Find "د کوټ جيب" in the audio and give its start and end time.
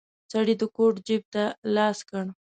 0.61-1.23